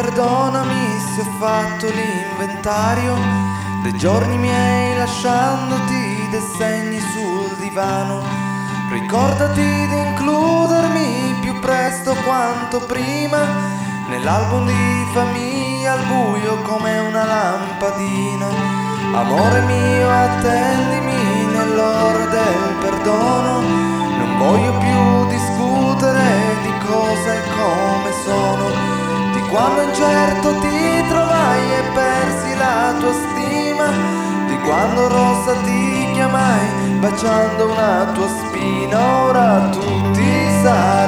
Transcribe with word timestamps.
perdonami 0.00 0.98
se 1.14 1.20
ho 1.20 1.30
fatto 1.38 1.86
l'inventario 1.90 3.14
dei 3.82 3.94
giorni 3.98 4.38
miei 4.38 4.96
lasciandoti 4.96 6.28
dei 6.30 6.40
segni 6.56 6.98
sul 6.98 7.54
divano. 7.58 8.22
Ricordati 8.90 9.60
di 9.60 9.98
includermi 10.08 11.36
più 11.42 11.58
presto 11.60 12.14
quanto 12.24 12.80
prima 12.80 13.40
nell'album 14.08 14.66
di 14.66 15.06
famiglia 15.12 15.92
al 15.92 16.04
buio 16.06 16.56
come 16.62 16.98
una 16.98 17.24
lampadina. 17.24 18.48
Amore 19.12 19.60
mio, 19.62 20.08
attendimi 20.08 21.44
nell'ora 21.52 22.24
del 22.24 22.74
perdono. 22.80 23.60
Non 23.60 24.38
voglio 24.38 24.72
più 24.78 25.29
quando 29.60 29.82
incerto 29.82 30.58
ti 30.60 31.04
trovai 31.08 31.72
e 31.72 31.82
persi 31.92 32.56
la 32.56 32.94
tua 32.98 33.12
stima, 33.12 33.88
di 34.46 34.58
quando 34.60 35.08
rossa 35.08 35.52
ti 35.64 36.12
chiamai 36.14 36.98
baciando 36.98 37.70
una 37.70 38.10
tua 38.14 38.26
spina, 38.26 39.24
ora 39.24 39.68
tutti 39.70 40.48
sarete 40.62 40.99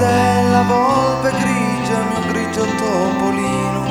della 0.00 0.62
volpe 0.62 1.30
grigia, 1.30 1.98
mio 2.08 2.32
grigio 2.32 2.64
topolino. 2.64 3.82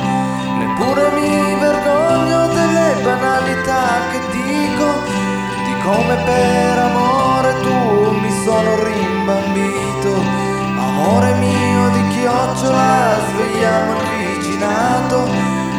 Neppure 0.58 1.10
mi 1.14 1.54
vergogno 1.54 2.48
delle 2.48 3.00
banalità 3.02 3.84
che 4.10 4.18
dico, 4.32 4.86
di 5.64 5.74
come 5.82 6.16
per 6.16 6.78
amore 6.78 7.54
tu 7.62 8.10
mi 8.20 8.32
sono 8.44 8.82
rimbambito. 8.82 10.10
Amore 10.88 11.32
mio 11.34 11.88
di 11.90 12.08
chiocciola, 12.08 13.16
svegliamo 13.30 13.92
il 13.92 14.34
vicinato, 14.34 15.16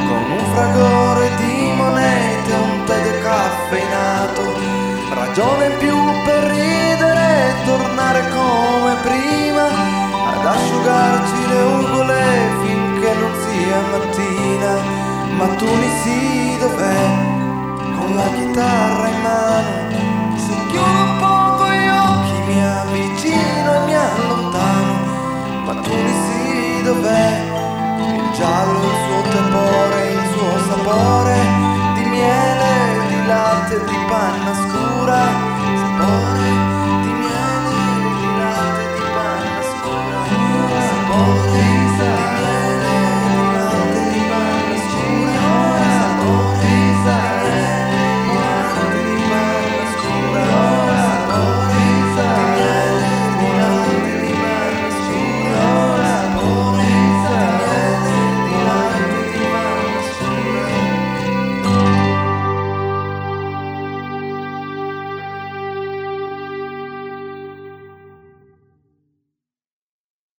con 0.07 0.23
un 0.37 0.45
fragore 0.53 1.29
di 1.35 1.73
monete, 1.75 2.53
un 2.53 2.83
tè 2.85 3.01
decaffeinato 3.01 4.71
ragione 5.13 5.65
in 5.65 5.77
più 5.77 5.95
per 6.25 6.30
chitarra 18.51 19.07
in 19.07 19.21
mano 19.21 20.35
se 20.35 20.53
chiudo 20.67 20.83
un 20.83 21.17
poco 21.19 21.71
gli 21.71 21.87
occhi 21.87 22.37
mi 22.47 22.61
avvicino 22.61 23.73
e 23.75 23.79
mi 23.85 23.95
allontano. 23.95 24.93
Ma 25.65 25.73
tu 25.75 25.93
mi 25.95 26.13
si 26.23 26.83
dov'è? 26.83 27.49
Il 27.97 28.31
giallo 28.33 28.79
il 28.83 28.97
suo 29.05 29.21
tepore 29.31 30.11
il 30.11 30.23
suo 30.33 30.51
sapore 30.69 31.37
di 31.95 32.03
miele 32.09 33.07
di 33.07 33.25
latte 33.25 33.85
di 33.85 33.97
panna 34.09 34.53
scura 34.53 34.80